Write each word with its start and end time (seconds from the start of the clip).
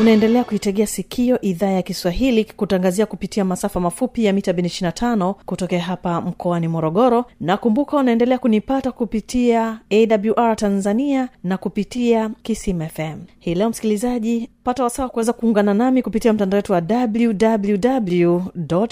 unaendelea 0.00 0.44
kuitegea 0.44 0.86
sikio 0.86 1.40
idhaa 1.40 1.66
ya 1.70 1.82
kiswahili 1.82 2.44
kutangazia 2.44 3.06
kupitia 3.06 3.44
masafa 3.44 3.80
mafupi 3.80 4.24
ya 4.24 4.32
mita 4.32 4.52
25 4.52 5.32
kutokea 5.46 5.80
hapa 5.80 6.20
mkoani 6.20 6.68
morogoro. 6.68 7.24
Na 7.40 7.56
kumbuka 7.56 7.96
unaendelea 7.96 8.38
kunipata 8.38 8.92
kupitia 8.92 9.78
awr 9.90 10.56
tanzania 10.56 11.28
na 11.44 11.56
kupitia 11.58 12.30
kisim 12.42 12.80
fm 12.88 13.18
hii 13.38 13.54
leo 13.54 13.70
msikilizaji 13.70 14.48
pata 14.64 14.82
wasawa 14.84 15.08
kuweza 15.08 15.32
kuungana 15.32 15.74
nami 15.74 16.02
kupitia 16.02 16.32
mtandao 16.32 16.58
wetu 16.58 16.72
wa 16.72 16.82
www 16.90 18.40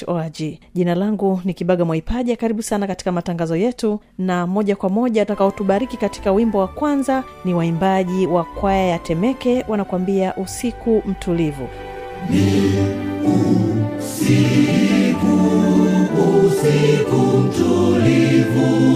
org. 0.06 0.36
Jina 0.74 0.94
langu 0.94 1.40
ni 1.44 1.54
kibaga 1.54 1.84
mwaipaja. 1.84 2.36
Karibu 2.36 2.62
sana 2.62 2.86
katika 2.86 3.12
matangazo 3.12 3.56
yetu 3.56 4.00
na 4.18 4.46
moja 4.46 4.76
kwa 4.76 4.88
moja 4.88 5.22
atakaotubariki 5.22 5.96
katika 5.96 6.32
wimbo 6.32 6.58
wa 6.58 6.68
kwanza 6.68 7.24
ni 7.44 7.54
waimbaji 7.54 8.26
wa 8.26 8.44
kwaya 8.44 8.86
ya 8.86 8.98
temeke. 8.98 9.64
Wanakuambia 9.68 10.36
usiku 10.36 10.95
mtulivu. 11.06 11.68
Usiku 16.46 17.26
mtulivu 17.38 18.95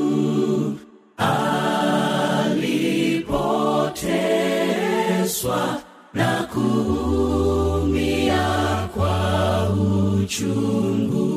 alipoteswa 4.11 5.81
na 6.13 6.47
kuumia 6.53 8.47
kwa 8.95 9.69
uchungu 10.23 11.30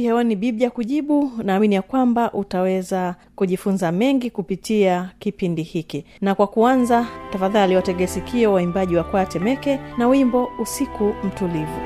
kipindi 0.00 0.08
hewani 0.08 0.28
ni 0.28 0.36
biblia 0.36 0.70
kujibu. 0.70 1.30
Naamini 1.42 1.74
ya 1.74 1.82
kwamba 1.82 2.32
utaweza 2.32 3.14
kujifunza 3.36 3.92
mengi 3.92 4.30
kupitia 4.30 5.10
kipindi 5.18 5.62
hiki. 5.62 6.04
Na 6.20 6.34
kwa 6.34 6.46
kuanza 6.46 7.06
tafadhali 7.32 7.76
wategesikio 7.76 8.52
waimbaji 8.52 8.96
wa 8.96 9.04
kwaya 9.04 9.26
temeke 9.26 9.78
na 9.98 10.08
wimbo 10.08 10.48
usiku 10.58 11.12
mtulivu 11.24 11.80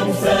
ya 0.00 0.06
msalaba 0.06 0.39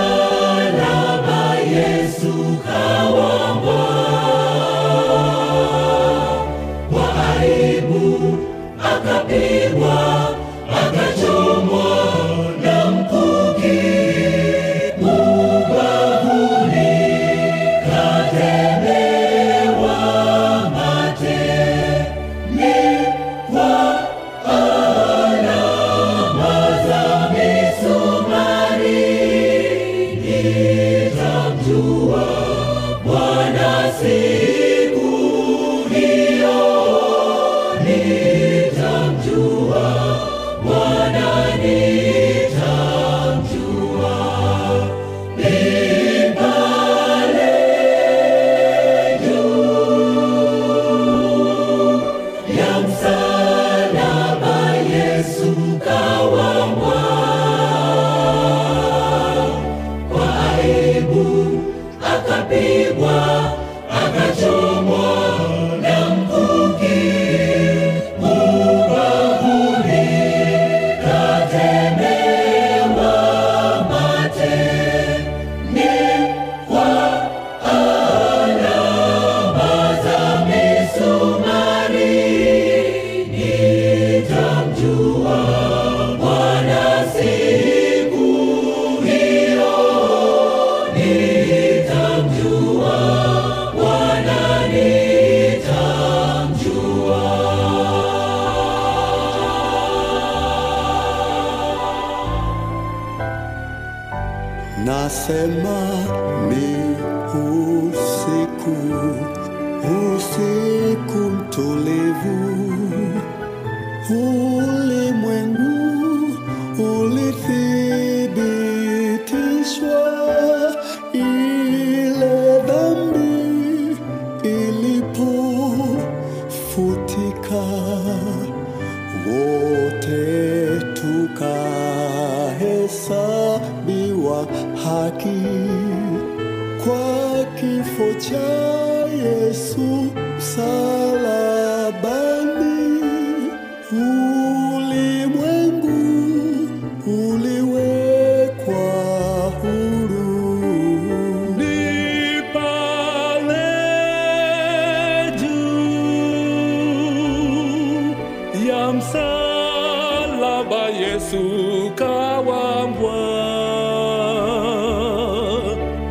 Kawambwa 161.94 163.20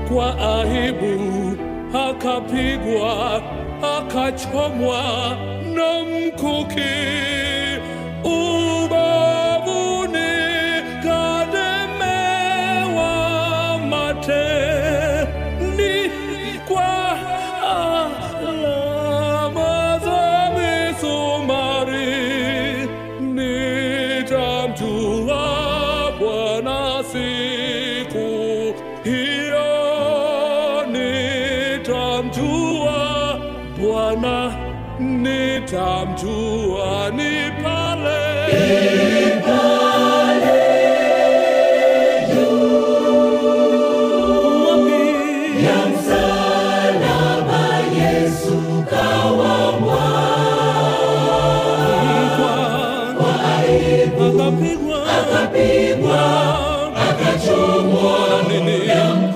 kwa 0.08 0.28
aibu, 0.60 1.14
akapigwa, 2.10 3.42
akachomwa 3.98 5.04
na 5.76 6.04
mkuki 6.04 6.99
akapigwa 54.50 56.22
akachomwa 57.10 58.18
na 58.50 59.29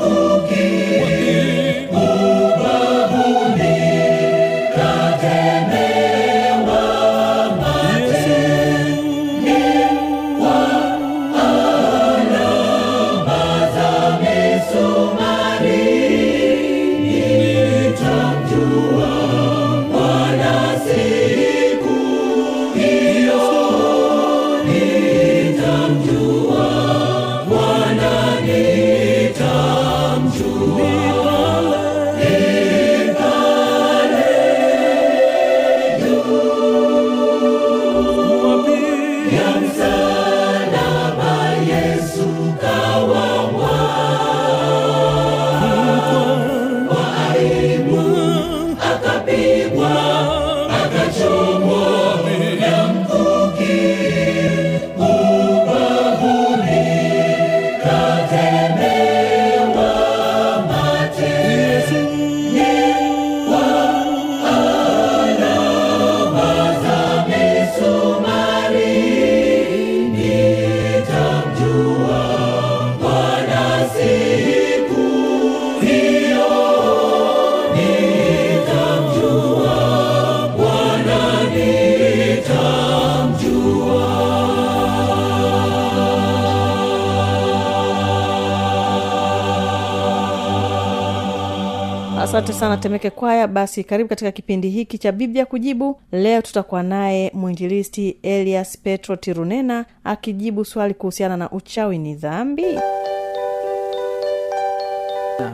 asante 92.53 92.59
sana 92.59 92.77
temeke 92.77 93.09
kwaya. 93.09 93.47
Basi 93.47 93.83
karibu 93.83 94.09
katika 94.09 94.31
kipindi 94.31 94.69
hiki 94.69 94.97
cha 94.97 95.11
biblia 95.11 95.45
kujibu. 95.45 95.99
Leo 96.11 96.41
tutakuwa 96.41 96.83
naye 96.83 97.31
mwinjilisti 97.33 98.17
elias 98.23 98.77
petro 98.77 99.15
tirunena 99.15 99.85
akijibu 100.03 100.65
swali 100.65 100.93
kuhusiana 100.93 101.37
na 101.37 101.51
uchawi 101.51 101.97
ni 101.97 102.15
dhambi. 102.15 102.65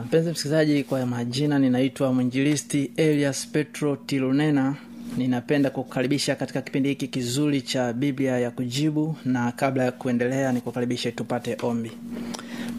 Mpenzi 0.06 0.30
msikilizaji 0.30 0.84
kwa 0.84 1.06
majina 1.06 1.58
ninaitwa 1.58 2.12
mwinjilisti 2.12 2.90
elias 2.96 3.46
petro 3.48 3.96
Tirunena. 3.96 4.74
ninapenda 5.16 5.70
kukukaribisha 5.70 6.34
katika 6.34 6.62
kipindi 6.62 6.88
hiki 6.88 7.08
kizuri 7.08 7.62
cha 7.62 7.92
biblia 7.92 8.38
ya 8.38 8.50
kujibu 8.50 9.16
na 9.24 9.52
kabla 9.52 9.84
ya 9.84 9.92
kuendelea 9.92 10.52
nikukaribishe 10.52 11.12
tupate 11.12 11.56
ombi 11.62 11.92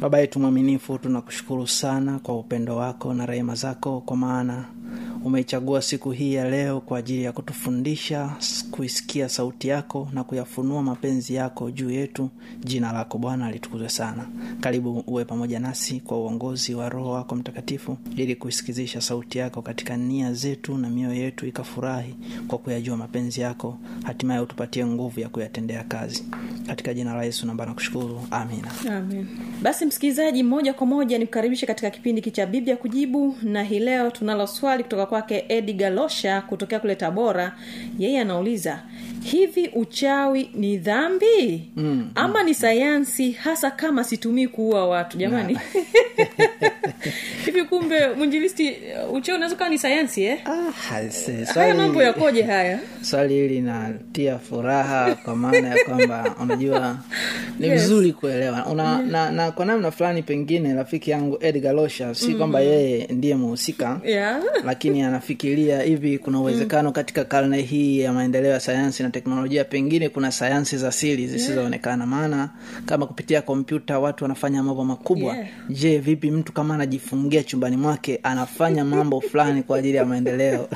baba 0.02 0.20
yetu 0.20 0.40
mwaminifu 0.40 0.98
tunakushukuru 0.98 1.68
sana 1.68 2.20
kwa 2.20 2.40
upendo 2.40 2.76
wako 2.76 3.14
na 3.14 3.26
rehema 3.26 3.56
zako 3.56 4.02
kwa 4.02 4.18
maana 4.18 4.66
umeichagua 5.26 5.82
siku 5.82 6.12
hii 6.12 6.34
ya 6.34 6.50
leo 6.50 6.82
kwa 6.82 6.98
ajili 6.98 7.24
ya 7.24 7.32
kutufundisha 7.32 8.30
kuisikia 8.72 9.30
sauti 9.30 9.68
yako 9.68 10.08
na 10.14 10.24
kuyafunua 10.24 10.84
mapenzi 10.84 11.34
yako 11.36 11.72
juu 11.72 11.90
yetu. 11.90 12.30
Jina 12.64 12.92
lako 12.92 13.18
bwana 13.18 13.52
litukuzwe 13.52 13.90
sana. 13.90 14.26
Karibu 14.62 15.04
uwe 15.08 15.26
pamoja 15.26 15.60
nasi 15.60 16.00
kwa 16.00 16.18
uongozi 16.18 16.76
wa 16.76 16.90
roho 16.90 17.12
wako 17.12 17.36
mtakatifu 17.36 17.98
ili 18.18 18.36
kuisikizisha 18.36 19.02
sauti 19.02 19.38
yako 19.38 19.62
katika 19.62 19.98
nia 19.98 20.34
zetu 20.34 20.78
na 20.78 20.90
mioyo 20.90 21.16
yetu 21.16 21.48
ikafurahi 21.48 22.16
kwa 22.48 22.58
kuyajua 22.58 22.98
mapenzi 22.98 23.42
yako. 23.42 23.78
Hatimaye 24.04 24.40
utupatie 24.40 24.86
nguvu 24.86 25.20
ya 25.20 25.30
kuyatendea 25.30 25.84
kazi. 25.84 26.24
Katika 26.68 26.94
jina 26.94 27.14
la 27.16 27.24
yesu 27.24 27.48
namba 27.48 27.66
nakushukuru. 27.66 28.22
Amina. 28.32 28.72
Amen. 28.98 29.28
basi 29.62 29.86
msikilizaji 29.86 30.44
moja 30.44 30.74
kwa 30.74 30.88
moja 30.88 31.18
nikukaribishe 31.18 31.66
katika 31.66 31.90
kipindi 31.90 32.22
hiki 32.22 32.32
cha 32.32 32.46
biblia 32.46 32.78
kujibu 32.78 33.36
na 33.44 33.64
hii 33.64 33.80
leo 33.80 34.10
tunalo 34.12 34.48
swali 34.48 34.84
kutoka 34.84 35.06
kwake 35.12 35.46
edi 35.50 35.74
galosha 35.74 36.42
kutokea 36.42 36.80
kule 36.80 36.96
tabora. 36.96 37.56
Yeye 38.00 38.20
anauliza 38.20 38.80
hivi 39.24 39.68
uchawi 39.68 40.50
ni 40.54 40.78
dhambi? 40.78 41.72
Mm, 41.76 42.10
ama 42.16 42.44
ni 42.44 42.54
sayansi 42.54 43.32
hasa 43.32 43.72
kama 43.72 44.04
situmii 44.04 44.48
kuua 44.48 44.88
watu 44.88 45.18
jamani? 45.18 45.58
Hivi 47.46 47.64
kumbe 47.64 48.10
mwinjilisti 48.10 48.76
uchawi 49.14 49.36
unaweza 49.36 49.56
kawa 49.56 49.70
ni 49.70 49.78
sayansi 49.78 50.24
eh? 50.24 50.40
ah, 50.46 50.72
haya 51.54 51.76
mambo 51.76 52.04
yakoje 52.04 52.44
haya? 52.44 52.80
swali 53.02 53.34
hili 53.34 53.48
linatia 53.48 54.40
furaha 54.40 55.16
kwa 55.16 55.36
maana 55.36 55.68
ya 55.68 55.86
kwamba 55.86 56.36
unajua 56.42 56.98
ni 57.60 57.68
Yes. 57.68 57.82
vizuri 57.82 58.14
kuelewa. 58.14 58.66
Una, 58.66 59.02
na, 59.02 59.32
na 59.32 59.52
kwa 59.52 59.66
namna 59.66 59.92
fulani 59.92 60.24
pengine 60.24 60.74
rafiki 60.74 61.12
yangu 61.12 61.38
edgar 61.42 61.74
losha 61.76 62.16
si 62.16 62.36
kwamba 62.36 62.60
yeye 62.60 63.08
ndiye 63.12 63.36
muhusika 63.36 64.00
yeah. 64.06 64.42
lakini 64.66 65.01
anafikiria 65.08 65.82
hivi 65.82 66.18
kuna 66.20 66.40
uwezekano 66.40 66.92
katika 66.92 67.26
karne 67.26 67.62
hii 67.62 68.00
ya 68.00 68.14
maendeleo 68.14 68.52
ya 68.52 68.60
sayansi 68.60 69.04
na 69.04 69.10
teknolojia 69.10 69.64
pengine 69.64 70.10
kuna 70.10 70.32
sayansi 70.32 70.78
za 70.78 70.92
siri 70.92 71.28
zisizoonekana. 71.28 72.06
Maana 72.06 72.50
kama 72.86 73.06
kupitia 73.08 73.42
kompyuta 73.42 74.00
watu 74.00 74.24
wanafanya 74.24 74.64
mambo 74.64 74.86
makubwa. 74.86 75.36
Yeah. 75.36 75.48
je 75.70 75.98
vipi 76.00 76.32
mtu 76.32 76.52
kama 76.54 76.76
anajifungia 76.76 77.44
chumbani 77.44 77.78
mwake 77.78 78.20
anafanya 78.24 78.86
mambo 78.86 79.22
fulani 79.22 79.64
kwa 79.64 79.78
ajili 79.78 79.98
ya 79.98 80.06
maendeleo? 80.06 80.70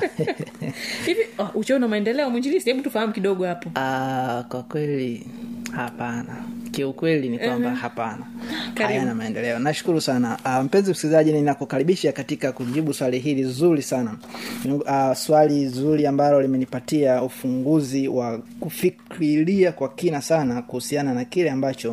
Hivi 1.06 1.20
oh, 1.38 1.50
uchawi 1.54 1.88
maendeleo 1.88 2.30
mwinjilisi, 2.30 2.70
hebu 2.70 2.82
tufahamu 2.82 3.12
kidogo 3.12 3.44
hapo. 3.46 3.70
Ah, 3.74 4.44
kwa 4.48 4.62
kweli 4.62 5.26
hapana. 5.72 6.36
Kiukweli 6.70 7.28
ni 7.28 7.38
kwamba 7.38 7.70
hapana. 7.74 8.26
Hayana 8.74 9.14
maendeleo. 9.14 9.58
Nashukuru 9.58 10.00
sana. 10.00 10.38
Uh, 10.44 10.64
mpenzi 10.64 10.90
msikilizaji 10.90 11.32
ninakukaribisha 11.32 12.12
katika 12.12 12.52
kujibu 12.52 12.94
swali 12.94 13.18
hili 13.18 13.44
zuri 13.44 13.82
sana 13.82 14.15
uh, 14.64 15.12
swali 15.16 15.68
zuri 15.68 16.06
ambalo 16.06 16.42
limenipatia 16.42 17.22
ufunguzi 17.22 18.08
wa 18.08 18.38
kufikiria 18.60 19.72
kwa 19.72 19.88
kina 19.88 20.22
sana 20.22 20.62
kuhusiana 20.62 21.14
na 21.14 21.24
kile 21.24 21.50
ambacho 21.50 21.90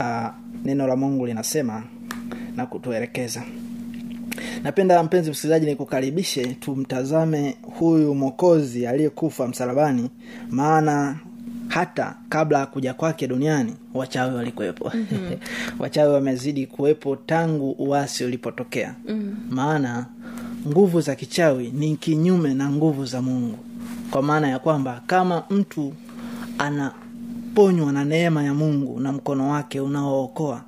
uh, 0.00 0.26
neno 0.64 0.86
la 0.86 0.96
mungu 0.96 1.26
linasema 1.26 1.82
na 2.56 2.66
kutuelekeza 2.66 3.42
napenda 4.62 5.02
mpenzi 5.02 5.30
msikilizaji 5.30 5.66
nikukaribishe 5.66 6.46
tumtazame 6.46 7.56
huyu 7.62 8.14
mwokozi 8.14 8.86
aliyekufa 8.86 9.48
msalabani 9.48 10.10
maana 10.50 11.16
hata 11.68 12.14
kabla 12.28 12.58
ya 12.58 12.66
kuja 12.66 12.94
kwake 12.94 13.26
duniani 13.26 13.74
wachawi 13.94 14.36
walikuwepo 14.36 14.92
mm-hmm. 14.94 15.38
wachawi 15.80 16.14
wamezidi 16.14 16.66
kuwepo 16.66 17.16
tangu 17.16 17.70
uasi 17.70 18.24
ulipotokea 18.24 18.94
mm-hmm. 19.08 19.36
maana 19.50 20.06
nguvu 20.66 21.00
za 21.00 21.14
kichawi 21.14 21.70
ni 21.70 21.96
kinyume 21.96 22.54
na 22.54 22.70
nguvu 22.70 23.04
za 23.06 23.22
mungu. 23.22 23.58
Kwa 24.10 24.22
maana 24.22 24.48
ya 24.48 24.58
kwamba 24.58 25.02
kama 25.06 25.42
mtu 25.50 25.92
anaponywa 26.58 27.92
na 27.92 28.04
neema 28.04 28.42
ya 28.44 28.54
mungu 28.54 29.00
na 29.00 29.12
mkono 29.12 29.48
wake 29.50 29.80
unaookoa 29.80 30.62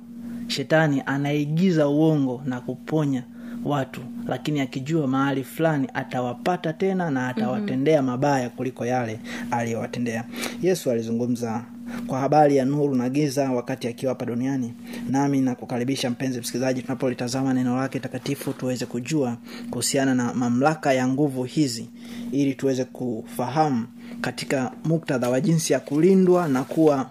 shetani 0.47 1.03
anaigiza 1.05 1.87
uongo 1.87 2.41
na 2.45 2.61
kuponya 2.61 3.23
watu 3.65 4.01
lakini 4.27 4.59
akijua 4.61 5.07
mahali 5.07 5.43
fulani 5.43 5.87
atawapata 5.93 6.73
tena 6.73 7.11
na 7.11 7.27
atawatendea 7.27 8.01
mabaya 8.01 8.49
kuliko 8.49 8.85
yale 8.85 9.19
aliyowatendea. 9.51 10.23
Yesu 10.61 10.91
alizungumza 10.91 11.63
kwa 12.07 12.19
habari 12.19 12.55
ya 12.57 12.65
nuru 12.65 12.95
na 12.95 13.09
giza 13.09 13.51
wakati 13.51 13.87
akiwa 13.87 14.09
hapa 14.11 14.25
duniani. 14.25 14.73
Nami 15.09 15.41
nakukaribisha 15.41 16.09
mpenzi 16.09 16.39
msikilizaji 16.39 16.81
tunapolitazama 16.81 17.53
neno 17.53 17.75
lake 17.77 17.99
takatifu 17.99 18.53
tuweze 18.53 18.85
kujua 18.85 19.37
kuhusiana 19.69 20.15
na 20.15 20.33
mamlaka 20.33 20.93
ya 20.93 21.07
nguvu 21.07 21.43
hizi 21.43 21.89
ili 22.31 22.53
tuweze 22.53 22.83
kufahamu 22.85 23.85
katika 24.21 24.71
muktadha 24.85 25.29
wa 25.29 25.41
jinsi 25.41 25.73
ya 25.73 25.79
kulindwa 25.79 26.47
na 26.47 26.63
kuwa 26.63 27.09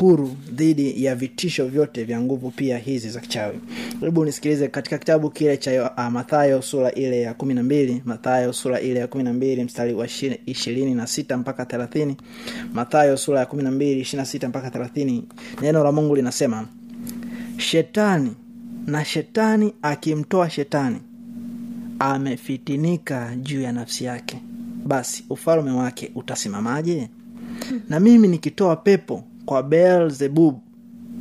huru 0.00 0.36
dhidi 0.52 1.04
ya 1.04 1.14
vitisho 1.14 1.66
vyote 1.66 2.04
vya 2.04 2.20
nguvu 2.20 2.50
pia 2.50 2.78
hizi 2.78 3.10
za 3.10 3.20
kichawi. 3.20 3.58
Hebu 4.00 4.24
nisikilize 4.24 4.68
katika 4.68 4.98
kitabu 4.98 5.30
kile 5.30 5.56
cha 5.56 5.90
uh, 5.98 6.04
mathayo 6.12 6.62
sura 6.62 6.92
ile 6.92 7.20
ya 7.20 7.34
kumi 7.34 7.54
na 7.54 7.62
mbili 7.62 8.02
mathayo 8.04 8.52
sura 8.52 8.80
ile 8.80 9.00
ya 9.00 9.06
kumi 9.06 9.24
na 9.24 9.32
mbili 9.32 9.64
mstari 9.64 9.94
wa 9.94 10.06
ishi- 10.06 10.38
ishirini 10.46 10.94
na 10.94 11.06
sita 11.06 11.36
mpaka 11.36 11.64
thelathini. 11.66 12.16
Mathayo 12.72 13.16
sura 13.16 13.40
ya 13.40 13.46
kumi 13.46 13.62
na 13.62 13.70
mbili 13.70 14.00
ishiri 14.00 14.20
na 14.20 14.26
sita 14.26 14.48
mpaka 14.48 14.70
thelathini. 14.70 15.24
Neno 15.62 15.84
la 15.84 15.92
mungu 15.92 16.16
linasema 16.16 16.68
shetani 17.56 18.32
na 18.86 19.04
shetani 19.04 19.72
akimtoa 19.82 20.50
shetani 20.50 20.98
amefitinika 21.98 23.36
juu 23.42 23.60
ya 23.60 23.72
nafsi 23.72 24.04
yake. 24.04 24.40
Basi 24.86 25.24
ufalme 25.30 25.70
wake 25.70 26.10
utasimamaje? 26.14 27.08
Na 27.88 28.00
mimi 28.00 28.28
nikitoa 28.28 28.76
pepo 28.76 29.24
kwa 29.46 29.62
beelzebub. 29.62 30.54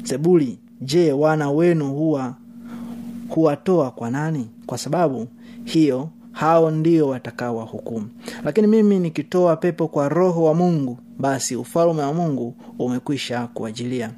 Zebuli 0.04 0.60
je 0.82 1.12
wana 1.12 1.52
wenu 1.52 1.94
huwa 1.94 2.36
huwatoa 3.30 3.92
kwa 3.92 4.12
nani? 4.12 4.48
Kwa 4.66 4.78
sababu 4.78 5.28
hiyo 5.64 6.10
hao 6.32 6.72
ndio 6.72 7.08
watakao 7.08 7.58
wahukumu 7.58 8.08
lakini 8.44 8.68
mimi 8.68 9.00
nikitoa 9.00 9.56
pepo 9.56 9.88
kwa 9.88 10.10
roho 10.10 10.44
wa 10.44 10.54
mungu 10.54 10.98
basi 11.20 11.56
ufalme 11.56 12.02
wa 12.02 12.14
mungu 12.14 12.56
umekwisha 12.80 13.48
kuajilia 13.48 14.12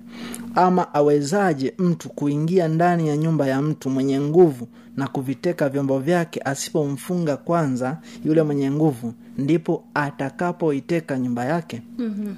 ama 0.56 0.94
awezaje 0.94 1.74
mtu 1.78 2.10
kuingia 2.10 2.68
ndani 2.68 3.08
ya 3.08 3.18
nyumba 3.18 3.48
ya 3.48 3.62
mtu 3.62 3.90
mwenye 3.90 4.22
nguvu 4.22 4.68
na 4.96 5.08
kuviteka 5.08 5.70
vyombo 5.70 6.00
vyake 6.00 6.42
asipomfunga 6.46 7.38
kwanza 7.38 7.98
yule 8.26 8.44
mwenye 8.44 8.72
nguvu 8.72 9.14
ndipo 9.38 9.84
atakapoiteka 9.94 11.18
nyumba 11.20 11.46
yake 11.46 11.82
mm-hmm. 11.98 12.36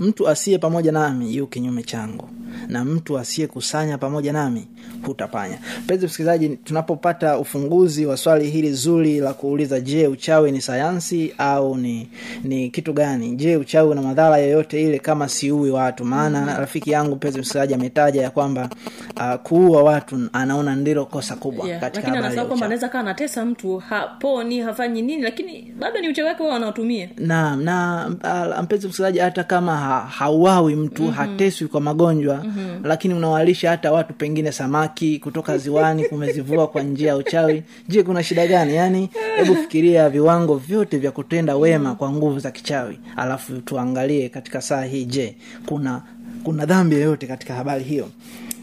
mtu 0.00 0.28
asiye 0.28 0.58
pamoja 0.58 0.92
nami 0.92 1.36
yu 1.36 1.46
kinyume 1.46 1.82
changu 1.82 2.28
na 2.68 2.84
mtu 2.84 3.18
asiyekusanya 3.18 3.98
pamoja 3.98 4.32
nami 4.32 4.66
hutapanya 5.02 5.58
mpenzi 5.84 6.06
msikilizaji 6.06 6.48
tunapopata 6.48 7.38
ufunguzi 7.38 8.06
wa 8.06 8.16
swali 8.16 8.50
hili 8.50 8.72
zuri 8.72 9.20
la 9.20 9.34
kuuliza 9.34 9.80
je 9.80 10.06
uchawi 10.06 10.52
ni 10.52 10.60
sayansi 10.60 11.34
au 11.38 11.76
ni 11.76 12.08
ni 12.44 12.70
kitu 12.70 12.92
gani 12.92 13.30
je 13.36 13.56
uchawi 13.56 13.90
una 13.90 14.02
madhara 14.02 14.38
yoyote 14.38 14.82
ile 14.82 14.98
kama 14.98 15.28
siui 15.28 15.70
watu 15.70 16.04
maana 16.04 16.40
mm-hmm. 16.40 16.56
rafiki 16.58 16.90
yangu 16.90 17.16
mpenzi 17.16 17.38
msikilizaji 17.40 17.74
ametaja 17.74 18.22
ya 18.22 18.30
kwamba 18.30 18.70
uh, 19.16 19.34
kuua 19.34 19.82
watu 19.82 20.28
anaona 20.32 20.76
ndilo 20.76 21.06
kosa 21.06 21.36
kubwa 21.36 21.68
yeah. 21.68 21.80
katika 21.80 22.06
lakini 22.08 22.24
habari 22.26 22.46
kwamba 22.48 22.66
anaweza 22.66 22.88
kaa 22.88 23.00
anatesa 23.00 23.44
mtu 23.44 23.76
haponi 23.78 24.60
hafanyi 24.60 25.02
nini 25.02 25.22
lakini 25.22 25.72
bado 25.78 26.00
ni 26.00 26.08
uchawi 26.08 26.28
wake 26.42 26.52
wanatumia 26.52 27.08
naam 27.16 27.62
na 27.62 28.08
na 28.22 28.62
mpenzi 28.62 28.88
msikilizaji 28.88 29.18
hata 29.18 29.44
kama 29.44 29.76
ha, 29.76 30.00
hauawi 30.00 30.76
mtu 30.76 31.02
mm-hmm. 31.02 31.16
hateswi 31.16 31.68
kwa 31.68 31.80
magonjwa 31.80 32.40
mm-hmm. 32.44 32.84
lakini 32.84 33.14
unawalisha 33.14 33.70
hata 33.70 33.92
watu 33.92 34.12
pengine 34.14 34.52
samaki 34.52 35.18
kutoka 35.18 35.58
ziwani 35.58 36.04
kumezivua 36.08 36.66
kwa 36.68 36.82
njia 36.82 37.08
ya 37.08 37.16
uchawi. 37.16 37.62
Je 37.88 38.02
kuna 38.02 38.22
shida 38.22 38.46
gani? 38.46 38.74
Yani 38.74 39.10
hebu 39.36 39.54
fikiria 39.54 40.10
viwango 40.10 40.56
vyote 40.56 40.98
vya 40.98 41.10
kutenda 41.10 41.56
wema 41.56 41.94
kwa 41.94 42.10
nguvu 42.12 42.38
za 42.38 42.50
kichawi. 42.50 42.98
Alafu 43.16 43.60
tuangalie 43.60 44.28
katika 44.28 44.60
saa 44.60 44.84
hii 44.84 45.04
je 45.04 45.36
kuna 45.66 46.02
kuna 46.44 46.66
dhambi 46.66 46.96
yoyote 46.96 47.26
katika 47.26 47.54
habari 47.54 47.84
hiyo 47.84 48.08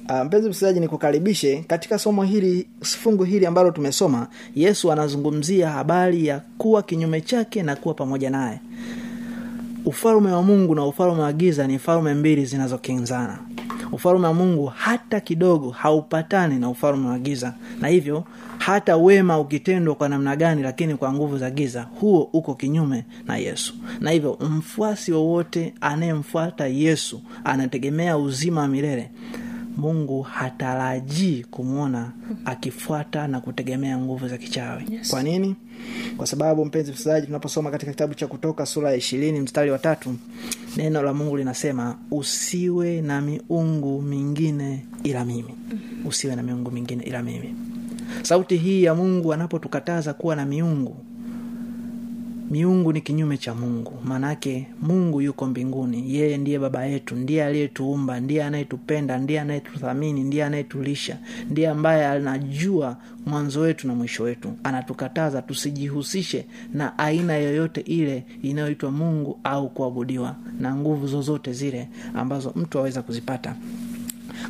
Uh, 0.10 0.22
mpenzi 0.26 0.50
msikilizaji 0.50 0.80
nikukaribishe 0.80 1.64
katika 1.68 2.00
somo 2.00 2.24
hili 2.24 2.68
fungu 2.82 3.24
hili 3.24 3.46
ambalo 3.46 3.72
tumesoma 3.72 4.28
yesu 4.56 4.92
anazungumzia 4.92 5.70
habari 5.70 6.28
ya 6.28 6.42
kuwa 6.58 6.84
kinyume 6.84 7.22
chake 7.22 7.64
na 7.64 7.76
kuwa 7.76 7.94
pamoja 7.94 8.30
naye. 8.30 8.60
Ufalume 9.86 10.32
wa 10.32 10.44
mungu 10.44 10.76
na 10.76 10.86
ufalume 10.86 11.22
wa 11.22 11.34
giza 11.34 11.68
ni 11.68 11.80
falume 11.80 12.14
mbili 12.14 12.46
zinazokinzana. 12.46 13.40
Ufalume 13.92 14.28
wa 14.28 14.34
mungu 14.34 14.66
hata 14.66 15.20
kidogo 15.20 15.70
haupatani 15.70 16.60
na 16.60 16.70
ufalume 16.70 17.08
wa 17.10 17.20
giza 17.20 17.54
na 17.82 17.88
hivyo 17.88 18.24
hata 18.58 18.98
wema 18.98 19.40
ukitendwa 19.40 19.96
kwa 19.96 20.10
namna 20.10 20.36
gani 20.36 20.62
lakini 20.62 20.96
kwa 20.96 21.14
nguvu 21.14 21.38
za 21.38 21.52
giza 21.52 21.82
huo 22.00 22.30
uko 22.34 22.54
kinyume 22.56 23.06
na 23.28 23.38
yesu. 23.38 23.74
Na 24.00 24.12
hivyo 24.12 24.38
mfuasi 24.42 25.12
wowote 25.12 25.74
anayemfuata 25.82 26.68
yesu 26.68 27.22
anategemea 27.44 28.18
uzima 28.18 28.62
wa 28.62 28.68
milele 28.68 29.10
mungu 29.78 30.22
hatarajii 30.22 31.44
kumwona 31.52 32.12
akifuata 32.46 33.28
na 33.28 33.40
kutegemea 33.42 33.98
nguvu 33.98 34.28
za 34.28 34.38
kichawi. 34.38 34.84
Yes. 34.90 35.10
kwa 35.10 35.24
nini? 35.24 35.56
Kwa 36.18 36.28
sababu 36.28 36.66
mpenzi 36.66 36.92
msikilizaji 36.92 37.26
tunaposoma 37.28 37.72
katika 37.72 37.92
kitabu 37.92 38.14
cha 38.14 38.28
kutoka 38.28 38.66
sura 38.66 38.90
ya 38.92 38.96
ishirini 38.96 39.40
mstari 39.40 39.72
wa 39.72 39.80
tatu 39.80 40.16
neno 40.78 41.02
la 41.04 41.14
mungu 41.14 41.38
linasema 41.38 41.98
usiwe 42.12 43.02
na 43.02 43.22
miungu 43.22 44.02
mingine 44.02 44.86
ila 45.04 45.26
mimi. 45.26 45.56
Usiwe 46.06 46.36
na 46.36 46.44
miungu 46.44 46.72
mingine 46.72 47.04
ila 47.04 47.24
mimi. 47.24 47.56
Sauti 48.22 48.58
hii 48.58 48.84
ya 48.84 48.96
mungu 48.96 49.34
anapotukataza 49.34 50.14
kuwa 50.14 50.36
na 50.36 50.46
miungu 50.46 50.96
miungu 52.50 52.94
ni 52.94 53.02
kinyume 53.02 53.38
cha 53.38 53.56
mungu. 53.56 53.94
Maanake 54.04 54.68
mungu 54.82 55.22
yuko 55.22 55.46
mbinguni. 55.46 56.16
Yeye 56.16 56.38
ndiye 56.38 56.60
baba 56.60 56.86
yetu 56.86 57.16
ndiye 57.16 57.46
aliyetuumba 57.46 58.20
ndiye 58.20 58.44
anayetupenda 58.44 59.18
ndiye 59.18 59.40
anayetuthamini 59.42 60.24
ndiye 60.24 60.44
anayetulisha 60.44 61.18
ndiye 61.50 61.70
ambaye 61.70 62.06
anajua 62.08 62.98
mwanzo 63.26 63.60
wetu 63.60 63.88
na 63.88 63.96
mwisho 63.96 64.24
wetu. 64.24 64.54
Anatukataza 64.64 65.42
tusijihusishe 65.42 66.46
na 66.74 67.00
aina 67.00 67.34
yoyote 67.38 67.82
ile 67.82 68.24
inayoitwa 68.44 68.92
mungu 68.92 69.40
au 69.44 69.70
kuabudiwa 69.70 70.36
na 70.60 70.76
nguvu 70.76 71.08
zozote 71.08 71.54
zile 71.54 71.88
ambazo 72.16 72.54
mtu 72.56 72.80
aweza 72.80 73.02
kuzipata 73.02 73.56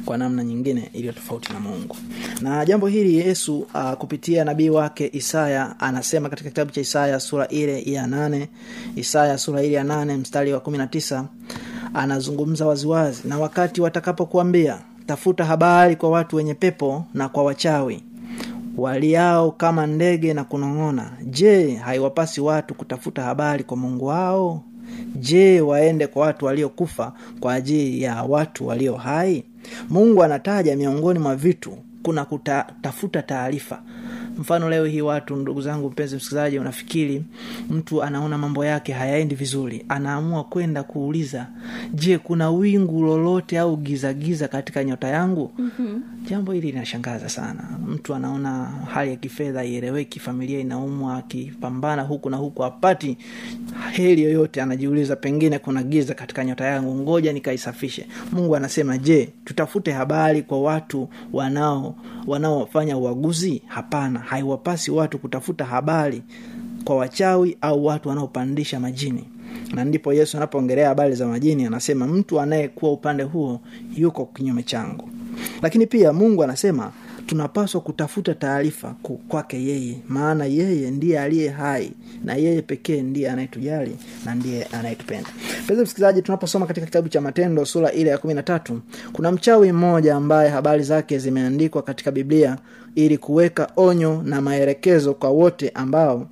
kwa 0.06 0.18
namna 0.18 0.44
nyingine 0.44 0.90
iliyo 0.94 1.14
tofauti 1.14 1.54
na 1.54 1.60
mungu. 1.60 1.96
Na 2.42 2.66
jambo 2.66 2.88
hili 2.88 3.18
yesu 3.18 3.60
uh, 3.60 3.92
kupitia 3.94 4.44
nabii 4.46 4.70
wake 4.70 5.10
isaya 5.14 5.80
anasema 5.80 6.30
katika 6.30 6.50
kitabu 6.50 6.72
cha 6.72 6.82
isaya 6.82 7.20
sura 7.20 7.48
ile 7.48 7.82
ya 7.82 8.08
nane 8.08 8.50
isaya 8.96 9.38
sura 9.38 9.64
ile 9.64 9.74
ya 9.76 9.84
nane 9.84 10.18
mstari 10.18 10.54
wa 10.54 10.60
kumi 10.60 10.78
na 10.78 10.88
tisa 10.88 11.26
anazungumza 11.94 12.66
waziwazi. 12.66 13.22
Na 13.28 13.38
wakati 13.40 13.82
watakapokuambia 13.82 14.80
tafuta 15.06 15.46
habari 15.46 15.96
kwa 15.96 16.10
watu 16.10 16.36
wenye 16.36 16.54
pepo 16.54 17.06
na 17.14 17.30
kwa 17.30 17.44
wachawi 17.44 18.04
waliao 18.78 19.52
kama 19.52 19.88
ndege 19.88 20.34
na 20.34 20.44
kunong'ona. 20.44 21.12
Je 21.24 21.76
haiwapasi 21.76 22.42
watu 22.42 22.74
kutafuta 22.74 23.22
habari 23.24 23.64
kwa 23.64 23.78
mungu 23.78 24.06
wao? 24.06 24.64
Je 25.16 25.62
waende 25.62 26.08
kwa 26.08 26.26
watu 26.26 26.46
waliokufa 26.46 27.14
kwa 27.40 27.54
ajili 27.54 28.02
ya 28.02 28.24
watu 28.24 28.68
walio 28.68 28.96
hai 28.96 29.44
mungu 29.90 30.24
anataja 30.24 30.76
miongoni 30.76 31.20
mwa 31.20 31.36
vitu 31.36 31.78
kuna 32.04 32.26
kutafuta 32.26 33.22
taarifa 33.22 33.82
mfano 34.40 34.70
leo 34.70 34.86
hii 34.86 35.02
watu 35.02 35.36
ndugu 35.36 35.62
zangu 35.62 35.90
mpenzi 35.90 36.16
msikilizaji 36.16 36.60
unafikiri 36.60 37.24
mtu 37.70 38.04
anaona 38.04 38.38
mambo 38.38 38.66
yake 38.66 38.94
hayaendi 38.94 39.36
vizuri 39.36 39.86
anaamua 39.90 40.44
kwenda 40.44 40.84
kuuliza 40.84 41.48
je 41.94 42.18
kuna 42.18 42.50
wingu 42.52 43.04
lolote 43.04 43.60
au 43.60 43.78
gizagiza 43.78 44.14
giza 44.14 44.48
katika 44.48 44.84
nyota 44.84 45.08
yangu? 45.08 45.52
Mm-hmm. 45.58 46.04
jambo 46.30 46.52
hili 46.52 46.72
linashangaza 46.72 47.30
sana. 47.30 47.64
Mtu 47.88 48.16
anaona 48.16 48.66
hali 48.94 49.10
ya 49.12 49.16
kifedha 49.16 49.64
ieleweki 49.66 50.20
familia 50.20 50.60
inaumwa 50.60 51.18
akipambana 51.18 52.02
huku 52.02 52.30
na 52.30 52.38
huku 52.38 52.64
apati 52.64 53.18
heli 53.92 54.24
yoyote 54.24 54.62
anajiuliza 54.62 55.16
pengine 55.16 55.60
kuna 55.60 55.84
giza 55.84 56.14
katika 56.14 56.46
nyota 56.46 56.66
yangu 56.66 56.96
ngoja 56.96 57.34
nikaisafishe. 57.34 58.08
Mungu 58.32 58.56
anasema 58.56 58.98
je 58.98 59.30
tutafute 59.46 59.92
habari 59.92 60.42
kwa 60.44 60.62
watu 60.62 61.10
wanao 61.34 61.96
wanaofanya 62.28 62.98
uaguzi? 62.98 63.62
Hapana 63.68 64.20
haiwapasi 64.26 64.92
watu 64.92 65.18
kutafuta 65.20 65.66
habari 65.66 66.22
kwa 66.84 66.96
wachawi 66.96 67.58
au 67.62 67.86
watu 67.86 68.10
wanaopandisha 68.10 68.80
majini. 68.80 69.24
Na 69.74 69.86
ndipo 69.86 70.14
yesu 70.14 70.38
anapoongelea 70.38 70.88
habari 70.88 71.16
za 71.16 71.28
majini 71.28 71.66
anasema 71.66 72.08
mtu 72.08 72.42
anayekuwa 72.42 72.92
upande 72.92 73.24
huo 73.24 73.60
yuko 73.96 74.26
kinyume 74.26 74.64
changu. 74.64 75.10
Lakini 75.62 75.88
pia 75.88 76.14
mungu 76.14 76.44
anasema 76.44 76.92
tunapaswa 77.26 77.82
kutafuta 77.82 78.34
taarifa 78.34 78.96
kwake 79.28 79.64
yeye. 79.64 79.98
Maana 80.08 80.46
yeye 80.46 80.92
ndiye 80.92 81.20
aliye 81.20 81.50
hai 81.50 81.92
na 82.24 82.36
yeye 82.36 82.62
pekee 82.62 83.02
ndiye 83.02 83.30
anayetujali 83.32 83.96
na 84.26 84.36
ndiye 84.36 84.64
anayetupenda. 84.64 85.30
Pezi 85.68 85.82
msikilizaji 85.82 86.22
tunaposoma 86.22 86.66
katika 86.66 86.86
kitabu 86.86 87.10
cha 87.10 87.22
matendo 87.22 87.66
sura 87.66 87.92
ile 87.92 88.10
ya 88.10 88.18
kumi 88.18 88.34
na 88.34 88.44
tatu 88.44 88.82
kuna 89.14 89.32
mchawi 89.32 89.72
mmoja 89.72 90.16
ambaye 90.16 90.50
habari 90.50 90.84
zake 90.84 91.20
zimeandikwa 91.20 91.82
katika 91.82 92.12
biblia 92.12 92.58
ili 92.96 93.18
kuweka 93.18 93.70
onyo 93.76 94.22
na 94.26 94.42
maelekezo 94.42 95.14
kwa 95.14 95.30
wote 95.30 95.70
ambao 95.70 96.28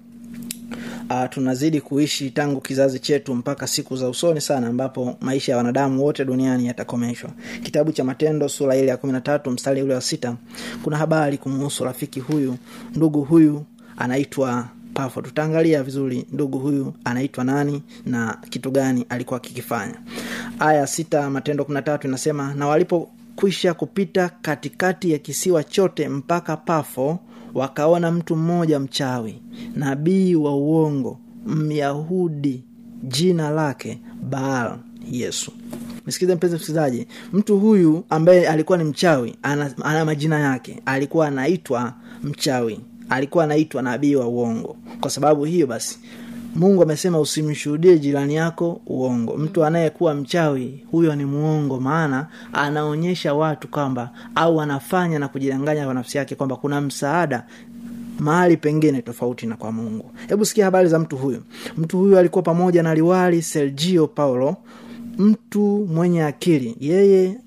uh, 1.10 1.30
tunazidi 1.30 1.82
kuishi 1.82 2.30
tangu 2.32 2.62
kizazi 2.62 2.99
chetu 2.99 3.36
mpaka 3.36 3.67
siku 3.67 3.95
za 3.95 4.10
usoni 4.10 4.41
sana 4.41 4.67
ambapo 4.67 5.15
maisha 5.21 5.52
ya 5.52 5.58
wanadamu 5.58 6.04
wote 6.04 6.26
duniani 6.26 6.67
yatakomeshwa. 6.67 7.30
Kitabu 7.63 7.91
cha 7.91 8.04
matendo 8.04 8.49
sura 8.49 8.76
ile 8.76 8.88
ya 8.88 8.97
kumi 8.97 9.13
na 9.13 9.39
mstari 9.52 9.82
ule 9.82 9.93
wa 9.93 10.02
sita 10.02 10.36
kuna 10.84 10.97
habari 10.97 11.38
kumuhusu 11.38 11.84
rafiki 11.84 12.19
huyu 12.19 12.58
ndugu 12.95 13.21
huyu 13.23 13.63
anaitwa 13.97 14.67
pafo. 14.93 15.21
Tutaangalia 15.21 15.84
vizuri 15.84 16.26
ndugu 16.32 16.60
huyu 16.60 16.93
anaitwa 17.04 17.43
nani 17.43 17.84
na 18.06 18.38
kitu 18.49 18.71
gani 18.71 19.06
alikuwa 19.10 19.38
akikifanya. 19.38 19.95
Aya 20.60 20.88
sita 20.88 21.30
matendo 21.30 21.63
kumi 21.65 21.73
na 21.73 21.82
tatu 21.82 22.08
inasema 22.08 22.54
na 22.54 22.67
walipokwisha 23.34 23.74
kupita 23.74 24.30
katikati 24.41 25.12
ya 25.12 25.17
kisiwa 25.19 25.63
chote 25.63 26.10
mpaka 26.10 26.58
pafo 26.58 27.19
wakaona 27.54 28.12
mtu 28.12 28.36
mmoja 28.36 28.80
mchawi 28.80 29.41
nabii 29.76 30.36
wa 30.36 30.56
uongo 30.56 31.19
myahudi 31.46 32.63
jina 33.04 33.50
lake 33.50 34.00
baal 34.30 34.78
yesu. 35.12 35.52
Msikilize 36.08 36.36
mpenzi 36.36 36.56
msikilizaji 36.56 37.08
mtu 37.34 37.60
huyu 37.60 38.04
ambaye 38.10 38.48
alikuwa 38.48 38.78
ni 38.78 38.84
mchawi 38.84 39.36
ana, 39.43 39.74
ana 39.84 40.06
majina 40.06 40.39
yake 40.39 40.82
alikuwa 40.86 41.28
anaitwa 41.28 41.93
mchawi 42.24 42.80
alikuwa 43.10 43.43
anaitwa 43.43 43.82
nabii 43.82 44.15
wa 44.15 44.28
uongo. 44.28 44.78
Kwa 45.02 45.10
sababu 45.10 45.46
hiyo 45.46 45.67
basi 45.67 46.00
mungu 46.56 46.84
amesema 46.84 47.20
usimshuhudie 47.20 48.00
jirani 48.00 48.36
yako 48.36 48.82
uongo. 48.88 49.38
Mtu 49.38 49.66
anayekuwa 49.66 50.16
mchawi 50.16 50.84
huyo 50.92 51.16
ni 51.16 51.26
muongo 51.26 51.80
maana 51.80 52.28
anaonyesha 52.54 53.34
watu 53.34 53.68
kwamba 53.68 54.12
au 54.36 54.62
anafanya 54.62 55.20
na 55.20 55.28
kujidanganya 55.28 55.86
kwa 55.86 55.94
nafsi 55.94 56.18
yake 56.18 56.36
kwamba 56.36 56.56
kuna 56.56 56.82
msaada 56.82 57.46
mahali 58.20 58.58
pengine 58.58 59.02
tofauti 59.02 59.46
na 59.46 59.56
kwa 59.56 59.72
mungu. 59.72 60.12
Hebu 60.28 60.46
sikia 60.46 60.66
habari 60.66 60.89
za 60.89 61.00
mtu 61.00 61.18
huyu. 61.18 61.42
Mtu 61.78 61.98
huyu 62.00 62.18
alikuwa 62.20 62.42
pamoja 62.44 62.84
na 62.84 62.96
liwali 62.96 63.42
sergio 63.42 64.08
paulo. 64.08 64.58
Mtu 65.18 65.88
mwenye 65.94 66.24
akili. 66.24 66.76
Yeye 66.80 67.38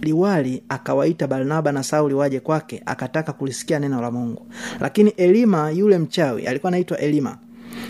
liwali 0.00 0.62
akawaita 0.68 1.26
barnaba 1.26 1.72
na 1.72 1.82
sauli 1.82 2.14
waje 2.14 2.40
kwake 2.40 2.82
akataka 2.86 3.32
kulisikia 3.32 3.78
neno 3.78 4.00
la 4.02 4.10
mungu. 4.10 4.46
Lakini 4.80 5.10
elima 5.10 5.70
yule 5.70 5.98
mchawi 5.98 6.46
alikuwa 6.46 6.68
anaitwa 6.68 6.98
elima 6.98 7.38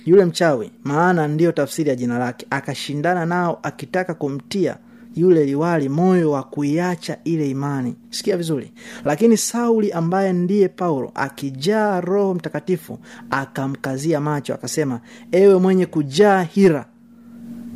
yule 0.06 0.24
mchawi 0.24 0.70
maana 0.84 1.28
ndiyo 1.28 1.52
tafsiri 1.52 1.90
ya 1.90 1.96
jina 1.96 2.18
lake. 2.18 2.46
Akashindana 2.50 3.26
nao 3.26 3.58
akitaka 3.62 4.14
kumtia 4.14 4.76
yule 5.16 5.44
liwali 5.44 5.88
moyo 5.88 6.30
wa 6.30 6.42
kuiacha 6.42 7.16
ile 7.24 7.50
imani. 7.50 7.94
Sikia 8.10 8.36
vizuri. 8.36 8.72
Lakini 9.04 9.36
sauli 9.36 9.92
ambaye 9.92 10.32
ndiye 10.32 10.68
paulo 10.68 11.10
akijaa 11.14 12.00
roho 12.00 12.34
mtakatifu 12.34 12.98
akamkazia 13.30 14.20
macho 14.20 14.54
akasema 14.54 15.00
ewe 15.32 15.58
mwenye 15.58 15.86
kujaa 15.86 16.42
hira 16.42 16.86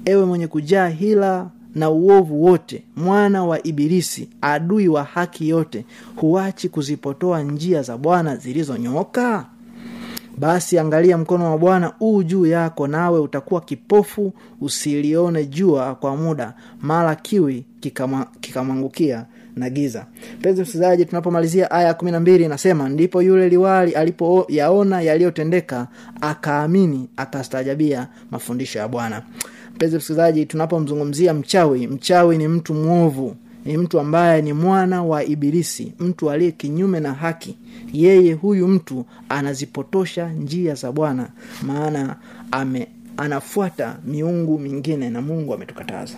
ewe 0.05 0.25
mwenye 0.25 0.47
kujaa 0.47 0.89
hila 0.89 1.51
na 1.75 1.91
uovu 1.91 2.45
wote 2.45 2.85
mwana 2.97 3.45
wa 3.45 3.62
ibilisi 3.67 4.29
adui 4.41 4.89
wa 4.89 5.05
haki 5.05 5.49
yote 5.49 5.85
huachi 6.17 6.69
kuzipotoa 6.69 7.43
njia 7.43 7.83
za 7.83 7.97
bwana 7.97 8.37
zilizonyooka 8.37 9.47
basi 10.38 10.79
angalia 10.79 11.18
mkono 11.18 11.51
wa 11.51 11.59
bwana 11.59 11.92
uu 12.01 12.22
juu 12.22 12.46
yako 12.46 12.87
nawe 12.87 13.18
utakuwa 13.20 13.61
kipofu 13.61 14.33
usilione 14.61 15.44
jua 15.44 15.94
kwa 15.94 16.16
muda 16.16 16.55
mara 16.83 17.14
kiwi 17.14 17.64
kikamwangukia 18.40 19.18
kika 19.18 19.27
na 19.57 19.70
giza. 19.70 20.07
Mpenzi 20.38 20.62
msikilizaji 20.62 21.05
tunapomalizia 21.05 21.70
aya 21.70 21.87
ya 21.87 21.94
kumi 21.94 22.11
na 22.11 22.20
mbili 22.20 22.44
inasema 22.44 22.88
ndipo 22.88 23.22
yule 23.22 23.49
liwali 23.49 23.92
alipoyaona 23.92 25.01
yaliyotendeka 25.01 25.87
akaamini 26.20 27.09
akastaajabia 27.16 28.09
mafundisho 28.31 28.79
ya 28.79 28.88
bwana. 28.88 29.22
Mpenzi 29.75 29.96
msikilizaji 29.96 30.46
tunapomzungumzia 30.46 31.35
mchawi 31.35 31.87
mchawi 31.87 32.38
ni 32.38 32.49
mtu 32.49 32.75
mwovu 32.75 33.37
ni 33.66 33.76
mtu 33.76 34.00
ambaye 34.00 34.42
ni 34.42 34.52
mwana 34.52 35.02
wa 35.02 35.24
ibilisi 35.24 35.92
mtu 36.00 36.31
aliye 36.31 36.50
kinyume 36.52 37.00
na 37.00 37.14
haki. 37.14 37.57
Yeye 37.92 38.33
huyu 38.33 38.68
mtu 38.68 39.05
anazipotosha 39.29 40.29
njia 40.29 40.74
za 40.74 40.92
bwana 40.92 41.29
maana 41.62 42.16
ame 42.50 42.88
anafuata 43.16 43.98
miungu 44.05 44.59
mingine 44.59 45.11
na 45.11 45.20
mungu 45.22 45.55
ametukataza 45.55 46.14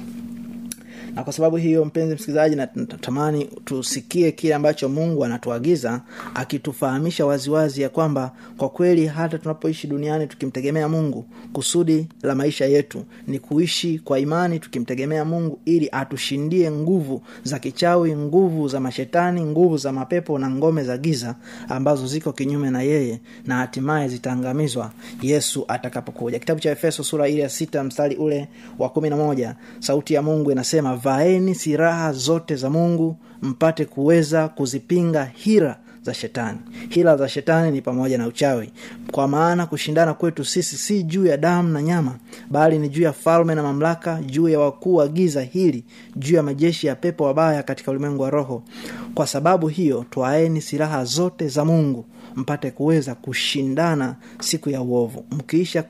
na 1.14 1.22
kwa 1.24 1.32
sababu 1.32 1.56
hiyo 1.56 1.84
mpenzi 1.84 2.14
msikilizaji 2.14 2.56
na- 2.56 2.68
natamani 2.74 3.44
tusikie 3.64 4.32
kile 4.32 4.54
ambacho 4.54 4.88
mungu 4.88 5.24
anatuagiza 5.24 6.00
akitufahamisha 6.34 7.26
waziwazi 7.26 7.82
ya 7.82 7.88
kwamba 7.88 8.32
kwa 8.56 8.68
kweli 8.68 9.06
hata 9.06 9.38
tunapoishi 9.38 9.86
duniani 9.86 10.26
tukimtegemea 10.26 10.88
mungu 10.88 11.24
kusudi 11.52 12.08
la 12.22 12.34
maisha 12.34 12.66
yetu 12.66 13.04
ni 13.26 13.38
kuishi 13.38 13.98
kwa 13.98 14.18
imani 14.18 14.58
tukimtegemea 14.58 15.24
mungu 15.24 15.58
ili 15.64 15.88
atushindie 15.92 16.70
nguvu 16.70 17.22
za 17.42 17.58
kichawi 17.58 18.16
nguvu 18.16 18.68
za 18.68 18.80
mashetani 18.80 19.42
nguvu 19.44 19.76
za 19.76 19.92
mapepo 19.92 20.38
na 20.38 20.50
ngome 20.50 20.84
za 20.84 20.98
giza 20.98 21.34
ambazo 21.68 22.06
ziko 22.06 22.32
kinyume 22.32 22.70
na 22.70 22.82
yeye 22.82 23.20
na 23.46 23.56
hatimaye 23.56 24.08
zitaangamizwa 24.08 24.90
yesu 25.22 25.64
atakapokuja. 25.68 26.38
Kitabu 26.38 26.60
cha 26.60 26.70
efeso 26.70 27.04
sura 27.04 27.28
ile 27.28 27.42
ya 27.42 27.48
sita 27.48 27.84
mstari 27.84 28.16
ule 28.16 28.48
wa 28.78 28.88
kumi 28.88 29.10
na 29.10 29.16
moja 29.16 29.54
sauti 29.78 30.14
ya 30.14 30.22
mungu 30.22 30.52
inasema 30.52 30.96
vaeni 31.02 31.54
silaha 31.54 32.12
zote 32.12 32.56
za 32.56 32.70
mungu 32.70 33.16
mpate 33.42 33.84
kuweza 33.84 34.48
kuzipinga 34.48 35.24
hira 35.24 35.78
za 36.02 36.14
shetani. 36.14 36.58
Hila 36.88 37.16
za 37.16 37.28
shetani 37.28 37.70
ni 37.70 37.82
pamoja 37.82 38.18
na 38.18 38.26
uchawi. 38.26 38.70
Kwa 39.12 39.28
maana 39.28 39.66
kushindana 39.66 40.14
kwetu 40.14 40.44
sisi 40.44 40.76
si 40.76 41.02
juu 41.02 41.26
ya 41.26 41.36
damu 41.36 41.68
na 41.68 41.82
nyama 41.82 42.14
bali 42.50 42.78
ni 42.78 42.88
juu 42.88 43.02
ya 43.02 43.12
falme 43.12 43.54
na 43.54 43.62
mamlaka 43.62 44.22
juu 44.22 44.48
ya 44.48 44.60
wakuu 44.60 44.94
wa 44.94 45.08
giza 45.08 45.42
hili 45.42 45.84
juu 46.16 46.34
ya 46.36 46.42
majeshi 46.42 46.86
ya 46.86 46.94
pepo 46.94 47.24
wabaya 47.24 47.62
katika 47.62 47.90
ulimwengu 47.90 48.22
wa 48.22 48.30
roho. 48.30 48.62
Kwa 49.14 49.26
sababu 49.26 49.68
hiyo 49.68 50.04
twaeni 50.10 50.60
silaha 50.60 51.04
zote 51.04 51.48
za 51.48 51.64
mungu 51.64 52.04
mpate 52.36 52.70
kuweza 52.70 53.14
kushindana 53.14 54.16
siku 54.40 54.70
ya 54.70 54.82
uovu 54.82 55.24
mkiisha 55.30 55.84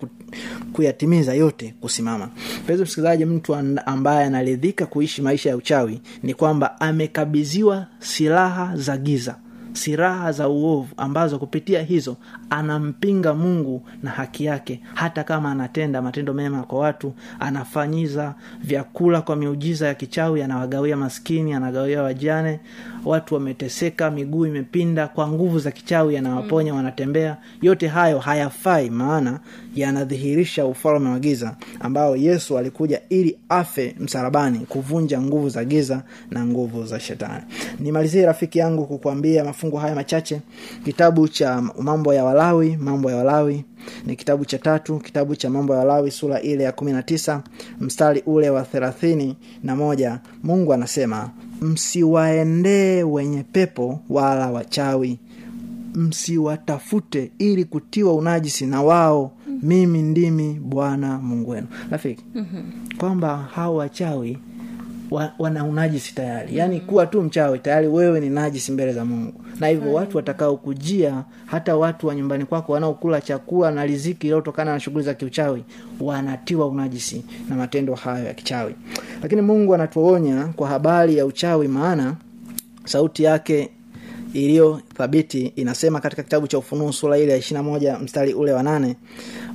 kuyatimiza 0.73 1.35
yote 1.35 1.75
kusimama 1.81 2.31
mpenzi 2.69 2.83
msikilizaji 2.83 3.25
mtu 3.25 3.55
ambaye 3.87 4.27
anaridhika 4.27 4.87
kuishi 4.87 5.23
maisha 5.23 5.51
ya 5.51 5.57
uchawi 5.57 6.01
ni 6.23 6.35
kwamba 6.35 6.81
amekabidhiwa 6.81 7.87
silaha 7.99 8.77
za 8.77 8.97
giza 8.97 9.37
silaha 9.73 10.33
za 10.33 10.49
uovu 10.49 10.89
ambazo 10.97 11.39
kupitia 11.39 11.83
hizo 11.83 12.17
anampinga 12.51 13.35
mungu 13.35 13.83
na 14.03 14.11
haki 14.11 14.45
yake. 14.45 14.81
Hata 14.95 15.25
kama 15.25 15.51
anatenda 15.51 16.03
matendo 16.03 16.35
mema 16.35 16.63
kwa 16.63 16.79
watu 16.79 17.13
anafanyiza 17.41 18.35
vyakula 18.65 19.23
kwa 19.23 19.37
miujiza 19.37 19.87
ya 19.87 19.95
kichawi 19.95 20.43
anawagawia 20.43 20.97
maskini 20.97 21.53
anagawia 21.53 22.03
wajane 22.03 22.61
watu 23.05 23.35
wameteseka 23.35 24.11
miguu 24.11 24.47
imepinda 24.47 25.09
kwa 25.09 25.29
nguvu 25.29 25.59
za 25.59 25.71
kichawi 25.71 26.17
anawaponya 26.17 26.75
wanatembea. 26.75 27.37
Yote 27.63 27.89
hayo 27.89 28.19
hayafai 28.19 28.91
maana 28.91 29.41
yanadhihirisha 29.81 30.67
ufalme 30.67 31.09
wa 31.11 31.19
giza 31.19 31.57
ambao 31.81 32.17
yesu 32.17 32.59
alikuja 32.59 33.01
ili 33.09 33.39
afe 33.49 33.95
msalabani 34.01 34.59
kuvunja 34.59 35.21
nguvu 35.23 35.49
za 35.49 35.65
giza 35.65 36.03
na 36.31 36.47
nguvu 36.47 36.87
za 36.87 37.01
shetani. 37.01 37.43
Nimalizie 37.81 38.27
rafiki 38.27 38.59
yangu 38.59 38.87
kukuambia 38.87 39.45
mafungu 39.45 39.77
haya 39.77 39.95
machache. 39.95 40.41
Kitabu 40.85 41.29
cha 41.29 41.63
mambo 41.79 42.15
ya 42.15 42.25
walawi 42.25 42.77
mambo 42.77 43.11
ya 43.11 43.17
walawi 43.17 43.65
ni 44.07 44.17
kitabu 44.17 44.45
cha 44.45 44.59
tatu. 44.59 44.99
Kitabu 44.99 45.37
cha 45.37 45.51
mambo 45.51 45.73
ya 45.73 45.79
walawi 45.79 46.11
sura 46.11 46.41
ile 46.41 46.65
ya 46.65 46.73
kumi 46.73 46.93
na 46.93 47.03
tisa 47.03 47.43
mstari 47.81 48.23
ule 48.27 48.51
wa 48.51 48.63
thelathini 48.63 49.37
na 49.65 49.77
moja 49.77 50.19
mungu 50.43 50.73
anasema 50.73 51.31
msiwaendee 51.61 53.03
wenye 53.03 53.43
pepo 53.43 54.01
wala 54.11 54.51
wachawi. 54.51 55.19
Msiwatafute 55.95 57.31
ili 57.39 57.65
kutiwa 57.65 58.15
unajisi 58.15 58.67
na 58.67 58.83
wao 58.83 59.33
mimi 59.63 60.03
ndimi 60.03 60.55
bwana 60.55 61.19
mungu 61.19 61.51
wenu. 61.51 61.67
Rafiki 61.91 62.25
mm-hmm. 62.35 62.97
kwamba 62.99 63.37
hao 63.37 63.77
wachawi 63.77 64.39
wa, 65.11 65.33
wana 65.39 65.65
unajisi 65.65 66.15
tayari. 66.15 66.57
Yaani 66.57 66.81
kuwa 66.81 67.07
tu 67.07 67.23
mchawi 67.23 67.59
tayari 67.59 67.87
wewe 67.89 68.21
ni 68.21 68.31
najisi 68.31 68.73
mbele 68.73 68.93
za 68.93 69.05
mungu. 69.05 69.41
Na 69.61 69.67
hivyo 69.69 69.93
watu 69.93 70.17
watakaokujia 70.17 71.25
hata 71.47 71.77
watu 71.77 72.07
wa 72.07 72.15
nyumbani 72.15 72.45
kwako 72.45 72.73
wanaokula 72.73 73.21
chakula 73.21 73.71
na 73.71 73.87
riziki 73.87 74.27
iliyotokana 74.27 74.73
na 74.73 74.81
shughuli 74.81 75.05
za 75.05 75.15
kiuchawi 75.15 75.65
wanatiwa 76.01 76.67
unajisi 76.67 77.25
na 77.49 77.57
matendo 77.57 77.95
hayo 77.95 78.25
ya 78.27 78.35
kichawi. 78.35 78.75
Lakini 79.23 79.43
mungu 79.43 79.75
anatuonya 79.75 80.47
kwa 80.57 80.69
habari 80.69 81.17
ya 81.17 81.27
uchawi 81.27 81.69
maana 81.69 82.15
sauti 82.85 83.23
yake 83.23 83.71
iliyo 84.35 84.81
thabiti 84.97 85.47
inasema 85.57 86.01
katika 86.01 86.23
kitabu 86.23 86.47
cha 86.47 86.59
ufunuo 86.59 86.93
sura 86.93 87.19
ile 87.19 87.33
ya 87.33 87.39
ishirina 87.39 87.63
moja 87.63 87.99
mstari 87.99 88.35
ule 88.35 88.53
wa 88.53 88.63
nane 88.63 88.97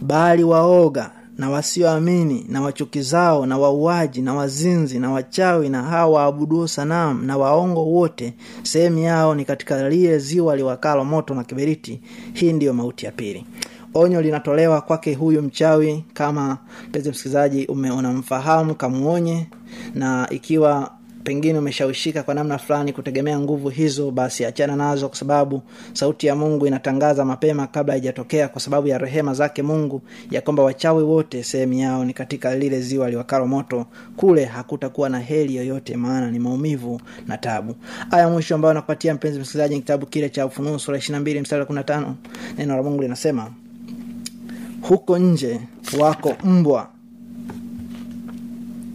bali 0.02 0.44
waoga 0.44 1.12
na 1.38 1.50
wasioamini 1.50 2.46
na 2.50 2.62
wachukizao 2.62 3.46
na 3.46 3.58
wauaji 3.58 4.22
na 4.22 4.34
wazinzi 4.34 5.00
na 5.00 5.12
wachawi 5.12 5.70
na 5.70 5.84
hawa 5.84 6.12
waabuduo 6.22 6.68
sanamu 6.68 7.22
na 7.24 7.38
waongo 7.38 7.86
wote 7.86 8.34
sehemu 8.64 8.98
yao 8.98 9.36
ni 9.36 9.46
katika 9.46 9.90
lile 9.90 10.20
ziwa 10.20 10.56
liwakalo 10.56 11.06
moto 11.06 11.34
na 11.36 11.44
kiberiti. 11.44 12.02
Hii 12.34 12.54
ndiyo 12.54 12.74
mauti 12.74 13.06
ya 13.06 13.12
pili. 13.12 13.46
Onyo 13.94 14.22
linatolewa 14.22 14.82
kwake 14.82 15.14
huyu 15.14 15.42
mchawi 15.42 16.06
kama 16.14 16.58
mpenzi 16.90 17.10
msikilizaji 17.10 17.66
umeona 17.66 18.10
unamfahamu 18.10 18.76
kamuonye 18.76 19.48
na 19.96 20.28
ikiwa 20.30 20.92
pengine 21.24 21.60
umeshawishika 21.60 22.24
kwa 22.24 22.34
namna 22.34 22.58
fulani 22.58 22.94
kutegemea 22.94 23.40
nguvu 23.40 23.70
hizo 23.70 24.12
basi 24.12 24.46
achana 24.46 24.76
nazo 24.76 25.08
kwa 25.10 25.18
sababu 25.18 25.62
sauti 25.94 26.28
ya 26.28 26.36
mungu 26.36 26.68
inatangaza 26.68 27.26
mapema 27.26 27.68
kabla 27.68 27.94
haijatokea 27.94 28.48
kwa 28.48 28.62
sababu 28.62 28.88
ya 28.88 28.98
rehema 28.98 29.34
zake 29.34 29.62
mungu 29.64 30.02
ya 30.32 30.42
kwamba 30.42 30.64
wachawi 30.64 31.04
wote 31.04 31.44
sehemu 31.44 31.74
yao 31.74 32.06
ni 32.06 32.14
katika 32.14 32.56
lile 32.56 32.82
ziwa 32.82 33.10
liwakalo 33.10 33.48
moto. 33.48 33.86
Kule 34.16 34.46
hakutakuwa 34.46 35.10
na 35.10 35.20
heli 35.20 35.56
yoyote 35.56 35.96
maana 35.98 36.32
ni 36.32 36.40
maumivu 36.40 37.02
na 37.28 37.38
tabu 37.38 37.76
aya 38.12 38.30
mwisho 38.30 38.56
ambayo 38.56 38.74
nakupatia 38.74 39.14
mpenzi 39.14 39.40
msikilizaji 39.40 39.76
kitabu 39.76 40.06
kile 40.06 40.30
cha 40.30 40.46
ufunuo 40.46 40.80
sura 40.80 40.98
ishirina 40.98 41.20
mbili 41.20 41.42
mstari 41.42 41.60
wa 41.60 41.66
kumi 41.66 41.78
na 41.78 41.84
tano. 41.84 42.16
Neno 42.58 42.76
la 42.78 42.84
mungu 42.84 43.02
linasema 43.02 43.52
huko 44.82 45.18
nje 45.18 45.60
wako 46.00 46.36
mbwa 46.44 46.90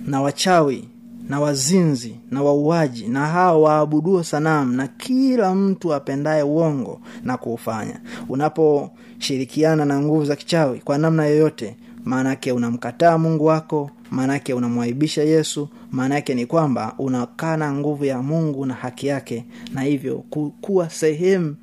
na 0.07 0.23
wachawi 0.23 0.88
na 1.29 1.41
wazinzi 1.41 2.15
na 2.31 2.43
wauaji 2.43 3.09
na 3.09 3.27
hao 3.27 3.63
waabuduo 3.63 4.23
sanamu 4.23 4.73
na 4.73 4.87
kila 4.89 5.55
mtu 5.55 5.95
apendaye 5.95 6.43
uongo 6.43 7.01
na 7.25 7.37
kuufanya. 7.37 8.01
Unaposhirikiana 8.29 9.85
na 9.85 10.01
nguvu 10.01 10.25
za 10.25 10.37
kichawi 10.37 10.79
kwa 10.81 10.99
namna 10.99 11.27
yoyote 11.27 11.77
maanake 12.05 12.53
unamkataa 12.53 13.19
mungu 13.19 13.45
wako 13.45 13.91
maanake 14.11 14.55
unamwaibisha 14.55 15.23
yesu 15.23 15.69
maanake 15.93 16.35
ni 16.35 16.47
kwamba 16.47 16.95
unakana 16.99 17.73
nguvu 17.73 18.05
ya 18.05 18.23
mungu 18.23 18.67
na 18.67 18.75
haki 18.75 19.07
yake 19.07 19.45
na 19.75 19.81
hivyo 19.83 20.25
ku- 20.31 20.53
kuwa 20.61 20.91
sehemu 20.91 21.57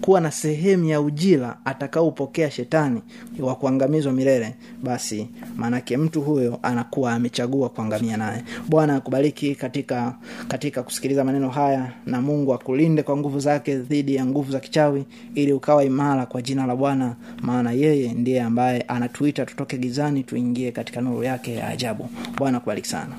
kuwa 0.00 0.20
na 0.20 0.30
sehemu 0.30 0.84
ya 0.84 1.00
ujira 1.00 1.56
atakaopokea 1.64 2.50
shetani 2.50 3.02
wa 3.40 3.54
kuangamizwa 3.54 4.12
milele 4.12 4.54
basi 4.82 5.28
maanake 5.56 5.96
mtu 5.96 6.22
huyo 6.22 6.58
anakuwa 6.62 7.12
amechagua 7.12 7.68
kuangamia 7.68 8.16
naye. 8.16 8.44
Bwana 8.68 8.96
akubariki 8.96 9.54
katika 9.54 10.14
katika 10.48 10.82
kusikiliza 10.82 11.24
maneno 11.24 11.48
haya 11.48 11.92
na 12.06 12.20
mungu 12.20 12.54
akulinde 12.54 13.02
kwa 13.02 13.16
nguvu 13.16 13.40
zake 13.40 13.76
dhidi 13.76 14.14
ya 14.14 14.26
nguvu 14.26 14.52
za 14.52 14.60
kichawi 14.60 15.04
ili 15.34 15.52
ukawa 15.52 15.84
imara 15.84 16.26
kwa 16.26 16.42
jina 16.42 16.66
la 16.66 16.76
bwana 16.76 17.14
maana 17.42 17.72
yeye 17.72 18.12
ndiye 18.12 18.42
ambaye 18.42 18.80
anatuita 18.80 19.46
tutoke 19.46 19.78
gizani 19.78 20.22
tuingie 20.22 20.72
katika 20.72 21.00
nuru 21.00 21.22
yake 21.22 21.54
ya 21.54 21.68
ajabu. 21.68 22.08
Bwana 22.38 22.58
akubariki 22.58 22.88
sana 22.88 23.12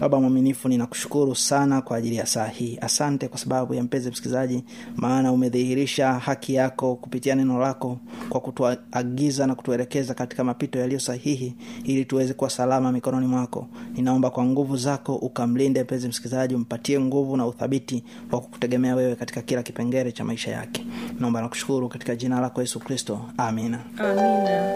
Baba 0.00 0.20
mwaminifu 0.20 0.68
ninakushukuru 0.68 1.34
sana 1.34 1.82
kwa 1.82 1.96
ajili 1.96 2.16
ya 2.16 2.26
saa 2.26 2.46
hii. 2.46 2.78
Asante 2.80 3.28
kwa 3.28 3.38
sababu 3.38 3.74
ya 3.74 3.82
mpenzi 3.82 4.10
msikilizaji 4.10 4.64
maana 4.96 5.32
umedhihirisha 5.32 6.12
haki 6.12 6.54
yako 6.54 6.94
kupitia 6.96 7.34
neno 7.34 7.58
lako 7.58 7.98
kwa 8.28 8.40
kutuagiza 8.40 9.46
na 9.46 9.54
kutuelekeza 9.54 10.14
katika 10.14 10.44
mapito 10.44 10.78
yaliyo 10.78 11.00
sahihi 11.00 11.54
ili 11.84 12.04
tuweze 12.04 12.34
kuwa 12.34 12.50
salama 12.50 12.92
mikononi 12.92 13.26
mwako. 13.26 13.66
Ninaomba 13.94 14.30
kwa 14.30 14.44
nguvu 14.44 14.76
zako 14.76 15.14
ukamlinde 15.16 15.82
mpenzi 15.82 16.08
msikilizaji 16.08 16.54
umpatie 16.54 17.00
nguvu 17.00 17.36
na 17.36 17.46
uthabiti 17.46 18.04
wa 18.32 18.40
kukutegemea 18.40 18.94
wewe 18.94 19.14
katika 19.16 19.42
kila 19.42 19.62
kipengele 19.62 20.12
cha 20.12 20.24
maisha 20.24 20.50
yake. 20.50 20.86
Naomba 21.20 21.40
nakushukuru 21.40 21.88
katika 21.88 22.16
jina 22.16 22.40
lako 22.40 22.60
yesu 22.60 22.80
kristo. 22.80 23.20
Amina. 23.36 23.80
Amina 23.98 24.74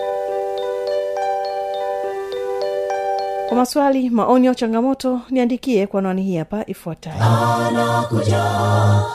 kwa 3.50 3.58
maswali 3.58 4.10
maoni 4.10 4.48
au 4.48 4.54
changamoto 4.54 5.20
niandikie 5.30 5.86
kwa 5.86 6.00
anwani 6.00 6.22
hii 6.22 6.36
hapa 6.36 6.64
ifuatayo. 6.66 7.16
Anakuja 7.68 8.44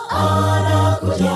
anakuja 0.10 1.32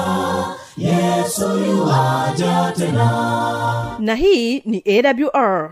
yesu 0.78 1.50
yuwaja 1.60 2.74
tena. 2.78 3.96
Na 4.00 4.16
hii 4.16 4.60
ni 4.66 4.84
awr 4.88 5.72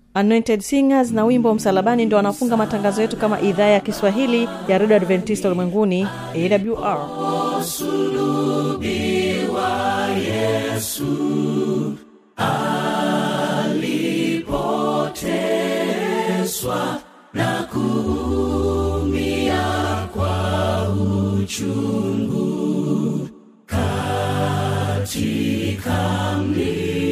anointed 0.13 0.61
singers 0.61 1.11
na 1.11 1.25
wimbo 1.25 1.53
msalabani 1.53 2.05
ndo 2.05 2.17
wanafunga 2.17 2.57
matangazo 2.57 3.01
yetu 3.01 3.17
kama 3.17 3.41
idhaa 3.41 3.67
ya 3.67 3.79
kiswahili 3.79 4.49
ya 4.67 4.77
redio 4.77 4.95
adventista 4.95 5.47
ulimwenguni 5.47 6.07
awr 6.35 7.07
alipoteswa 15.71 17.01
na 17.33 17.63
kuumia 17.71 19.63
kwa 20.13 20.89
uchungu 21.41 23.29
katika 23.65 25.17
mlima 26.47 27.10